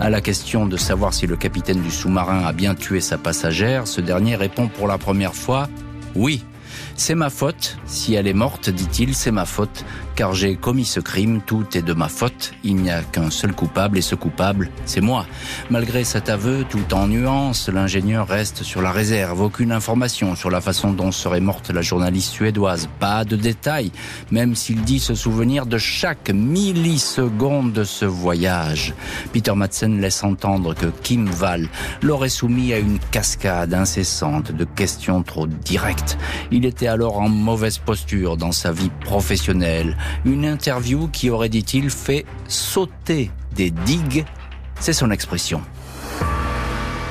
[0.00, 3.86] À la question de savoir si le capitaine du sous-marin a bien tué sa passagère,
[3.86, 5.68] ce dernier répond pour la première fois
[6.16, 6.42] oui.
[6.96, 7.76] C'est ma faute.
[7.84, 9.84] Si elle est morte, dit-il, c'est ma faute
[10.16, 13.52] car j'ai commis ce crime, tout est de ma faute, il n'y a qu'un seul
[13.52, 15.26] coupable et ce coupable, c'est moi.
[15.68, 20.62] Malgré cet aveu, tout en nuance, l'ingénieur reste sur la réserve, aucune information sur la
[20.62, 23.92] façon dont serait morte la journaliste suédoise, pas de détails,
[24.30, 28.94] même s'il dit se souvenir de chaque milliseconde de ce voyage.
[29.34, 31.68] Peter Madsen laisse entendre que Kim Wall
[32.00, 36.16] l'aurait soumis à une cascade incessante de questions trop directes.
[36.50, 39.96] Il était alors en mauvaise posture dans sa vie professionnelle.
[40.24, 44.24] Une interview qui aurait, dit-il, fait sauter des digues.
[44.80, 45.62] C'est son expression.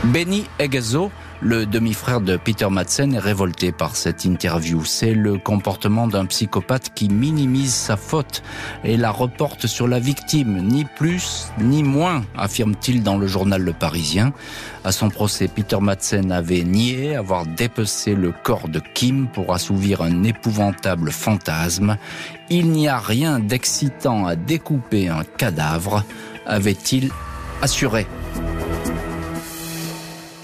[0.06, 4.84] Benny Egezo le demi-frère de Peter Madsen est révolté par cette interview.
[4.86, 8.44] C'est le comportement d'un psychopathe qui minimise sa faute
[8.84, 13.74] et la reporte sur la victime, ni plus ni moins, affirme-t-il dans le journal Le
[13.74, 14.34] Parisien.
[14.84, 20.02] À son procès, Peter Madsen avait nié avoir dépecé le corps de Kim pour assouvir
[20.02, 21.98] un épouvantable fantasme.
[22.50, 26.04] Il n'y a rien d'excitant à découper un cadavre,
[26.46, 27.12] avait-il
[27.62, 28.08] assuré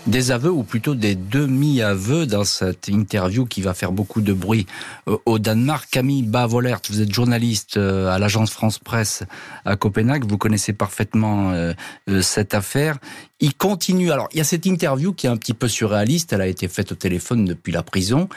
[0.07, 4.65] des aveux ou plutôt des demi-aveux dans cette interview qui va faire beaucoup de bruit
[5.07, 5.89] euh, au Danemark.
[5.91, 9.23] Camille Bavolert, vous êtes journaliste euh, à l'agence France Presse
[9.65, 11.73] à Copenhague, vous connaissez parfaitement euh,
[12.21, 12.97] cette affaire.
[13.39, 16.41] Il continue, alors il y a cette interview qui est un petit peu surréaliste, elle
[16.41, 18.29] a été faite au téléphone depuis la prison,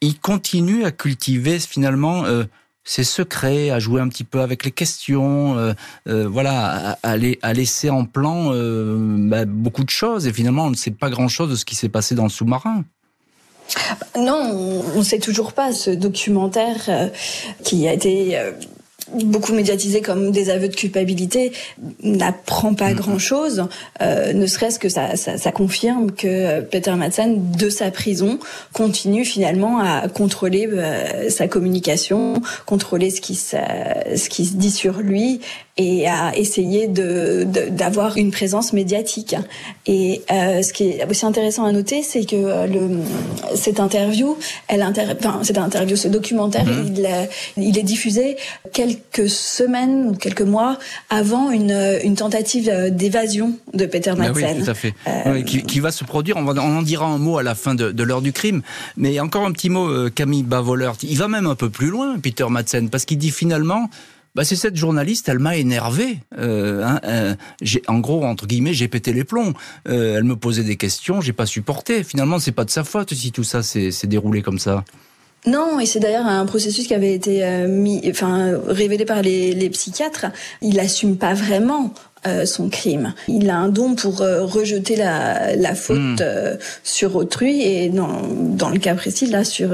[0.00, 2.24] il continue à cultiver finalement
[2.84, 5.72] ses secrets, à jouer un petit peu avec les questions, euh,
[6.08, 8.96] euh, voilà, à, à, laisser en plan euh,
[9.28, 10.26] bah, beaucoup de choses.
[10.26, 12.84] Et finalement, on ne sait pas grand-chose de ce qui s'est passé dans le sous-marin.
[14.18, 15.72] Non, on ne sait toujours pas.
[15.72, 17.10] Ce documentaire
[17.64, 18.36] qui a été
[19.12, 21.52] beaucoup médiatisé comme des aveux de culpabilité
[22.02, 22.96] n'apprend pas mm-hmm.
[22.96, 23.64] grand-chose,
[24.00, 28.38] euh, ne serait-ce que ça, ça, ça, confirme que Peter Madsen, de sa prison,
[28.72, 32.34] continue finalement à contrôler euh, sa communication,
[32.66, 35.40] contrôler ce qui, ce qui se dit sur lui
[35.78, 39.34] et à essayer de d'avoir une présence médiatique.
[39.86, 42.98] Et euh, ce qui est aussi intéressant à noter, c'est que euh, le
[43.54, 44.36] cette interview,
[44.68, 45.04] elle inter...
[45.18, 46.98] enfin cette interview, ce documentaire, mm-hmm.
[46.98, 47.24] il, euh,
[47.56, 48.36] il est diffusé
[48.74, 54.58] quelques semaines ou quelques mois avant une une tentative d'évasion de Peter ben Madsen.
[54.58, 54.94] oui, tout à fait.
[55.06, 55.40] Euh...
[55.42, 56.36] qui, qui, va se produire.
[56.36, 58.60] On, va, on en dira un mot à la fin de, de l'heure du crime,
[58.98, 60.96] mais encore un petit mot, Camille Bavoleur.
[61.02, 63.88] Il va même un peu plus loin, Peter Madsen, parce qu'il dit finalement
[64.34, 66.18] bah, c'est cette journaliste, elle m'a énervé.
[66.38, 67.34] Euh, hein, euh,
[67.86, 69.52] en gros, entre guillemets, j'ai pété les plombs.
[69.88, 72.02] Euh, elle me posait des questions, j'ai pas supporté.
[72.02, 74.84] Finalement, c'est pas de sa faute si tout ça s'est déroulé comme ça.
[75.44, 79.70] Non, et c'est d'ailleurs un processus qui avait été mis, enfin révélé par les, les
[79.70, 80.26] psychiatres.
[80.62, 81.92] Il assume pas vraiment.
[82.24, 83.14] Euh, son crime.
[83.26, 86.16] Il a un don pour euh, rejeter la, la faute hmm.
[86.20, 89.70] euh, sur autrui et dans, dans le cas précis là sur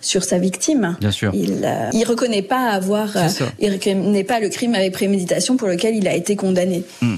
[0.00, 0.96] sur sa victime.
[1.00, 1.32] Bien sûr.
[1.34, 3.08] Il il reconnaît pas avoir
[3.60, 6.82] il reconnaît pas le crime avec préméditation pour lequel il a été condamné.
[7.02, 7.16] Hmm.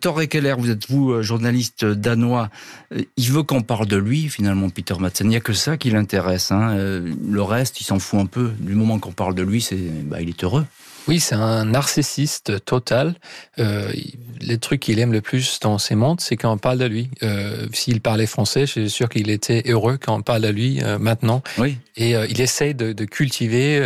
[0.00, 2.48] Torre Keller, vous êtes vous journaliste danois.
[3.18, 5.26] Il veut qu'on parle de lui finalement, Peter Madsen.
[5.26, 6.52] Il n'y a que ça qui l'intéresse.
[6.52, 6.74] Hein.
[6.74, 8.52] Le reste, il s'en fout un peu.
[8.60, 10.64] Du moment qu'on parle de lui, c'est bah, il est heureux.
[11.08, 13.14] Oui, c'est un narcissiste total.
[13.58, 13.92] Euh,
[14.40, 17.10] les trucs qu'il aime le plus dans ses mondes, c'est quand on parle de lui.
[17.22, 20.82] Euh, S'il parlait français, je suis sûr qu'il était heureux quand on parle de lui
[20.82, 21.42] euh, maintenant.
[21.58, 21.78] Oui.
[21.96, 23.80] Et euh, il essaie de, de cultiver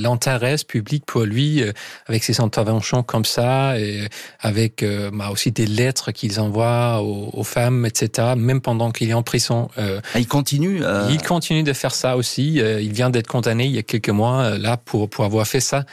[0.00, 1.62] l'intérêt public pour lui
[2.06, 4.08] avec ses interventions comme ça et
[4.40, 8.28] avec bah, aussi des lettres qu'il envoie aux, aux, femmes, etc.
[8.36, 9.68] Même pendant qu'il est en prison.
[9.76, 10.80] Ah, il continue.
[11.10, 12.54] Il continue de faire ça aussi.
[12.54, 15.84] il vient d'être condamné il y a quelques mois là pour pour avoir fait ça.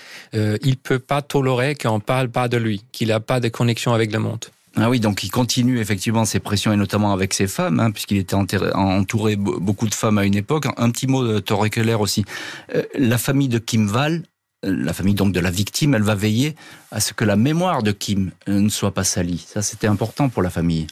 [0.65, 4.11] Il peut pas tolérer qu'on parle pas de lui, qu'il a pas de connexion avec
[4.11, 4.45] le monde.
[4.77, 8.17] Ah oui, donc il continue effectivement ses pressions et notamment avec ses femmes, hein, puisqu'il
[8.17, 10.65] était entouré beaucoup de femmes à une époque.
[10.75, 12.25] Un petit mot de Torre Keller aussi.
[12.75, 14.23] Euh, la famille de Kim Val,
[14.65, 16.55] euh, la famille donc de la victime, elle va veiller
[16.91, 19.45] à ce que la mémoire de Kim euh, ne soit pas salie.
[19.47, 20.87] Ça, c'était important pour la famille.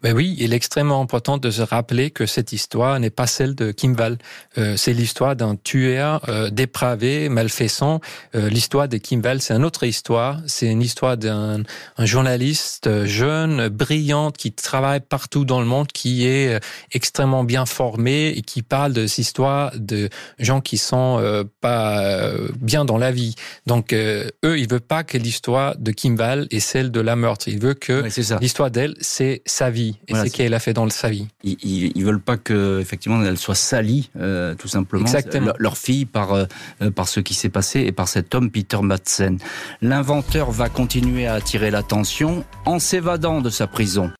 [0.00, 3.56] Ben oui, il est extrêmement important de se rappeler que cette histoire n'est pas celle
[3.56, 4.18] de Kimval.
[4.56, 8.00] Euh, c'est l'histoire d'un tueur euh, dépravé, malfaisant.
[8.36, 10.40] Euh, l'histoire de Kimval, c'est une autre histoire.
[10.46, 11.64] C'est une histoire d'un
[11.98, 16.60] journaliste jeune, brillante, qui travaille partout dans le monde, qui est
[16.92, 22.84] extrêmement bien formé et qui parle de cette histoire de gens qui sont pas bien
[22.84, 23.34] dans la vie.
[23.66, 27.48] Donc eux, ils veulent pas que l'histoire de Kimval est celle de la meurtre.
[27.48, 28.04] Ils veulent que
[28.40, 31.28] l'histoire d'elle, c'est sa vie et c'est ce qu'elle a fait dans sa vie.
[31.42, 31.56] Ils,
[31.96, 35.04] ils, veulent pas que effectivement elle soit salie, euh, tout simplement.
[35.04, 35.52] Exactement.
[35.58, 36.46] Leur, fille par euh,
[36.94, 39.38] par ce qui s'est passé et par cet homme Peter Madsen.
[39.82, 44.10] L'inventeur va continuer à attirer l'attention en s'évadant de sa prison.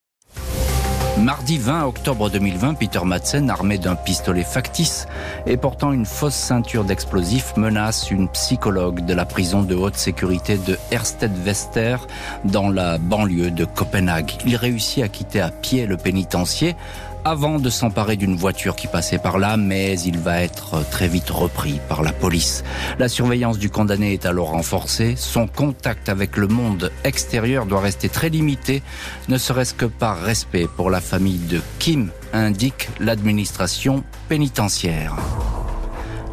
[1.23, 5.07] Mardi 20 octobre 2020, Peter Madsen, armé d'un pistolet factice
[5.47, 10.57] et portant une fausse ceinture d'explosifs, menace une psychologue de la prison de haute sécurité
[10.57, 11.97] de Hersted-Wester
[12.45, 14.31] dans la banlieue de Copenhague.
[14.47, 16.77] Il réussit à quitter à pied le pénitencier
[17.25, 21.31] avant de s'emparer d'une voiture qui passait par là, mais il va être très vite
[21.31, 22.65] repris par la police.
[22.99, 28.09] La surveillance du condamné est alors renforcée, son contact avec le monde extérieur doit rester
[28.09, 28.83] très limité,
[29.29, 35.15] ne serait-ce que par respect pour la famille de Kim, indique l'administration pénitentiaire.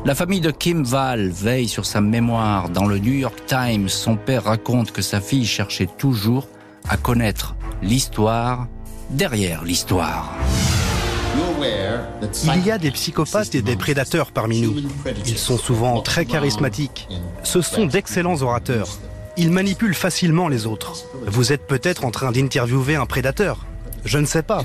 [0.05, 2.69] La famille de Kim Val veille sur sa mémoire.
[2.69, 6.47] Dans le New York Times, son père raconte que sa fille cherchait toujours
[6.87, 8.67] à connaître l'histoire
[9.09, 10.35] derrière l'histoire.
[12.55, 14.75] Il y a des psychopathes et des prédateurs parmi nous.
[15.25, 17.07] Ils sont souvent très charismatiques.
[17.43, 18.87] Ce sont d'excellents orateurs.
[19.37, 20.93] Ils manipulent facilement les autres.
[21.25, 23.65] Vous êtes peut-être en train d'interviewer un prédateur.
[24.05, 24.63] Je ne sais pas.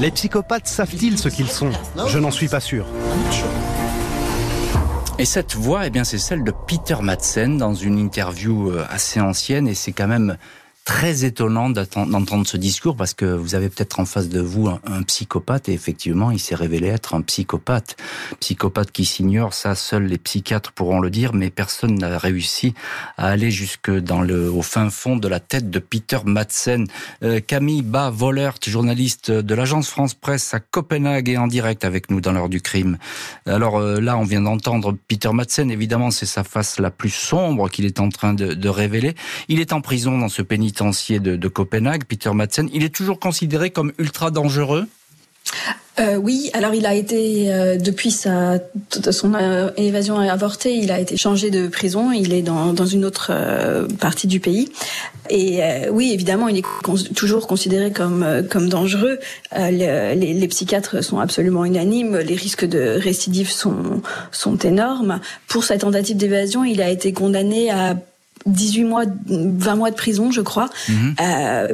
[0.00, 1.70] Les psychopathes savent-ils ce qu'ils sont?
[2.08, 2.84] Je n'en suis pas sûr.
[5.18, 9.20] Et cette voix, eh bien, c'est celle de Peter Madsen dans une interview euh, assez
[9.20, 10.36] ancienne et c'est quand même
[10.84, 15.02] très étonnant d'entendre ce discours parce que vous avez peut-être en face de vous un,
[15.04, 17.96] psychopathe et effectivement, il s'est révélé être un psychopathe.
[18.40, 22.74] Psychopathe qui s'ignore, ça, seuls les psychiatres pourront le dire, mais personne n'a réussi
[23.16, 26.86] à aller jusque dans le, au fin fond de la tête de Peter Madsen.
[27.22, 32.20] Euh, Camille Bas-Volert, journaliste de l'agence France Presse à Copenhague et en direct avec nous
[32.20, 32.98] dans l'heure du crime.
[33.46, 37.68] Alors euh, là, on vient d'entendre Peter Madsen, évidemment, c'est sa face la plus sombre
[37.68, 39.14] qu'il est en train de, de révéler.
[39.46, 43.70] Il est en prison dans ce pénitentiaire de, Copenhague, Peter Madsen, il est toujours considéré
[43.70, 44.86] comme ultra dangereux
[46.00, 48.58] euh, oui, alors il a été euh, depuis sa
[49.10, 52.12] son euh, évasion avortée, il a été changé de prison.
[52.12, 53.30] Il est dans, dans une autre
[54.00, 54.70] partie du pays.
[55.28, 55.60] Et
[55.90, 59.18] oui, évidemment, il est toujours considéré comme comme dangereux.
[59.54, 62.16] Les, les, psychiatres sont absolument unanimes.
[62.16, 65.20] Les risques de récidive sont sont énormes.
[65.46, 67.96] Pour sa tentative d'évasion, il a été condamné à
[68.46, 71.14] 18 mois, 20 mois de prison, je crois, mhm.
[71.20, 71.68] euh,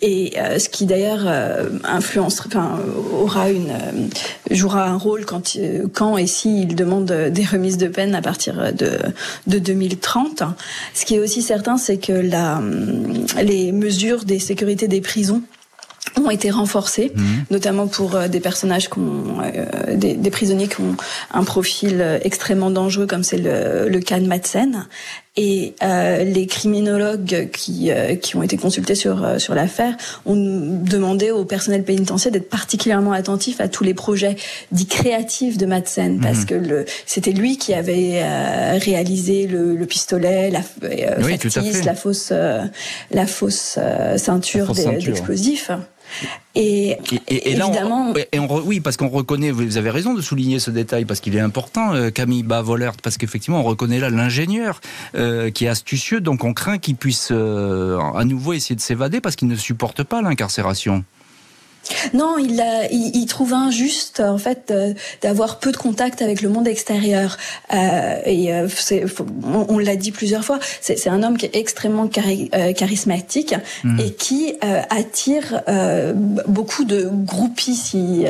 [0.00, 2.78] et euh, ce qui d'ailleurs euh, influence, enfin,
[3.12, 4.08] aura une, euh,
[4.50, 5.56] jouera un rôle quand,
[5.92, 8.98] quand et si il demande des remises de peine à partir de,
[9.46, 10.42] de 2030.
[10.94, 12.60] Ce qui est aussi certain, c'est que la,
[13.42, 15.42] les mesures des sécurités des prisons
[16.22, 17.44] ont été renforcés, mhm.
[17.50, 20.96] notamment pour euh, des personnages qui ont, euh, des, des, prisonniers qui ont
[21.32, 24.86] un profil euh, extrêmement dangereux, comme c'est le, le, cas de Madsen.
[25.36, 27.90] Et euh, les criminologues qui,
[28.22, 33.60] qui ont été consultés sur, sur l'affaire ont demandé au personnel pénitentiaire d'être particulièrement attentif
[33.60, 34.36] à tous les projets
[34.70, 36.20] dits créatifs de Madsen, mhm.
[36.20, 38.22] parce que le, c'était lui qui avait
[38.78, 41.36] réalisé le, le, pistolet, la, oui,
[41.84, 42.32] la fausse,
[43.10, 43.78] la fausse
[44.16, 45.70] ceinture d'explosifs.
[46.56, 46.96] Et,
[47.26, 51.18] évidemment, et on, oui, parce qu'on reconnaît, vous avez raison de souligner ce détail parce
[51.18, 54.80] qu'il est important, euh, Camille Bavolert, parce qu'effectivement, on reconnaît là l'ingénieur
[55.16, 59.20] euh, qui est astucieux, donc on craint qu'il puisse euh, à nouveau essayer de s'évader
[59.20, 61.04] parce qu'il ne supporte pas l'incarcération.
[62.12, 64.72] Non, il, il, trouve injuste en fait
[65.22, 67.36] d'avoir peu de contact avec le monde extérieur.
[67.72, 68.68] Euh, et euh,
[69.68, 74.00] on, l'a dit plusieurs fois, c'est un homme qui est extrêmement euh, charismatique mmh.
[74.00, 75.62] et qui euh, attire
[76.46, 78.24] beaucoup de groupies, si,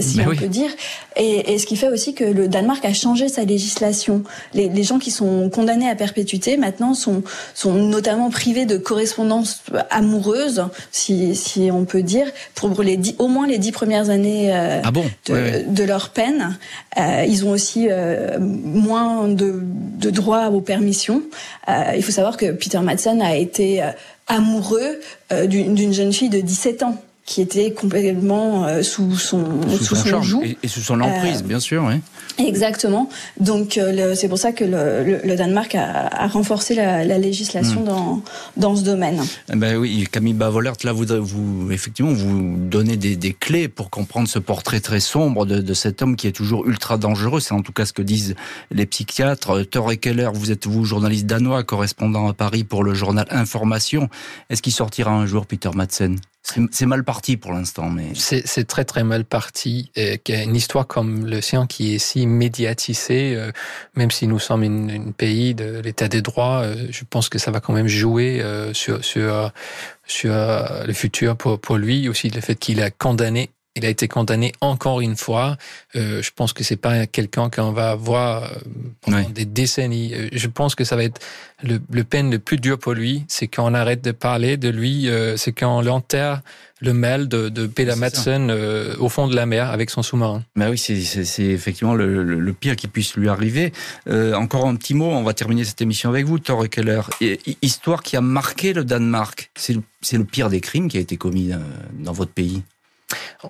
[0.00, 0.70] si on peut dire.
[1.16, 4.22] Et, et, ce qui fait aussi que le Danemark a changé sa législation.
[4.52, 7.22] Les, les, gens qui sont condamnés à perpétuité maintenant sont,
[7.54, 13.46] sont notamment privés de correspondance amoureuse, si, si on peut dire, pour les au moins
[13.46, 14.90] les dix premières années euh, ah
[15.26, 16.58] de, de, leur peine.
[16.98, 21.22] Euh, ils ont aussi euh, moins de, de droits aux permissions.
[21.68, 23.82] il faut savoir que Peter Madsen a été
[24.26, 25.00] amoureux
[25.46, 26.96] d'une jeune fille de 17 ans
[27.26, 31.58] qui était complètement euh, sous son sous, son, joug et, sous son emprise, euh, bien
[31.58, 31.94] sûr, oui.
[32.36, 33.08] Exactement.
[33.40, 37.80] Donc euh, c'est pour ça que le, le, Danemark a, a, renforcé la, la législation
[37.80, 37.86] hmm.
[37.86, 38.22] dans
[38.58, 39.22] dans ce domaine.
[39.50, 43.88] Eh ben oui, Camille Bavolert, là vous vous effectivement vous donnez des, des clés pour
[43.88, 47.40] comprendre ce portrait très sombre de, de, cet homme qui est toujours ultra dangereux.
[47.40, 48.34] C'est en tout cas ce que disent
[48.70, 49.62] les psychiatres.
[49.62, 54.10] Thor Keller, vous êtes vous journaliste danois, correspondant à Paris pour le journal Information.
[54.50, 56.18] Est-ce qu'il sortira un jour, Peter Madsen?
[56.44, 59.90] C'est mal parti pour l'instant, mais c'est très très mal parti.
[59.96, 63.50] Et une histoire comme le sien qui est si médiatisée, euh,
[63.94, 67.50] même si nous sommes un pays de l'état des droits, euh, je pense que ça
[67.50, 69.52] va quand même jouer euh, sur sur
[70.06, 74.08] sur le futur pour pour lui aussi le fait qu'il a condamné il a été
[74.08, 75.56] condamné encore une fois.
[75.96, 78.50] Euh, je pense que c'est pas quelqu'un qu'on va voir
[79.00, 80.12] pendant des décennies.
[80.32, 81.20] Je pense que ça va être
[81.64, 85.08] le, le peine le plus dur pour lui, c'est qu'on arrête de parler de lui,
[85.08, 86.42] euh, c'est qu'on l'enterre
[86.80, 90.42] le mail de, de Peter Madsen euh, au fond de la mer avec son sous-marin.
[90.54, 93.72] Mais oui, c'est effectivement le, le, pire qui puisse lui arriver.
[94.08, 97.00] Euh, encore un petit mot, on va terminer cette émission avec vous, Thor Keller.
[97.62, 99.50] Histoire qui a marqué le Danemark.
[99.56, 101.52] C'est le, le pire des crimes qui a été commis
[101.98, 102.62] dans votre pays.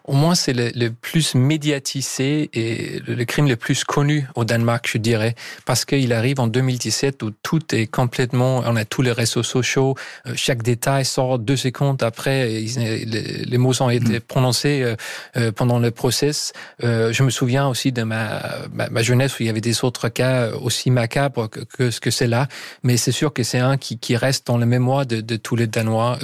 [0.04, 4.98] Au moins, c'est le, plus médiatisé et le, crime le plus connu au Danemark, je
[4.98, 5.34] dirais,
[5.66, 9.94] parce qu'il arrive en 2017 où tout est complètement, on a tous les réseaux sociaux,
[10.26, 14.20] euh, chaque détail sort deux secondes après, les, mots ont été mm.
[14.20, 14.96] prononcés euh,
[15.36, 16.52] euh, pendant le process.
[16.80, 18.42] Je me souviens aussi de ma,
[18.72, 22.26] ma, jeunesse où il y avait des autres cas aussi macabres que, ce que c'est
[22.26, 22.48] là,
[22.82, 25.56] mais c'est sûr que c'est un qui, qui reste dans la mémoire de, de tous
[25.56, 26.18] les Danois.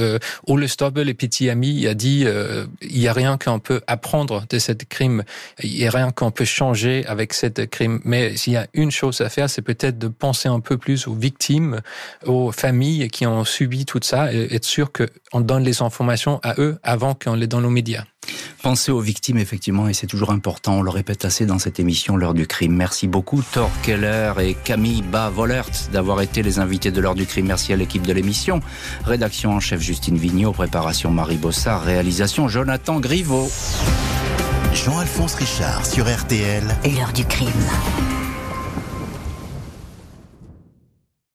[0.47, 2.26] Ole Stobbe, le petit ami, a dit,
[2.83, 5.24] il y a rien qu'un peut apprendre de cette crime.
[5.62, 8.00] Il n'y a rien qu'on peut changer avec cette crime.
[8.04, 11.06] Mais s'il y a une chose à faire, c'est peut-être de penser un peu plus
[11.06, 11.80] aux victimes,
[12.24, 16.54] aux familles qui ont subi tout ça et être sûr qu'on donne les informations à
[16.58, 18.04] eux avant qu'on les donne aux médias.
[18.62, 20.74] Pensez aux victimes, effectivement, et c'est toujours important.
[20.74, 22.74] On le répète assez dans cette émission, l'heure du crime.
[22.74, 27.46] Merci beaucoup, Thor Keller et Camille Bas-Volert, d'avoir été les invités de l'heure du crime.
[27.46, 28.60] Merci à l'équipe de l'émission.
[29.06, 33.50] Rédaction en chef Justine Vignot, préparation Marie Bossard, réalisation Jonathan Griveau.
[34.72, 36.62] Jean-Alphonse Richard sur RTL.
[36.84, 37.50] L'heure du crime.